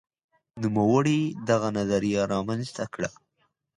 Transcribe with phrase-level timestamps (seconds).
[0.61, 3.09] نوموړي دغه نظریه رامنځته کړه.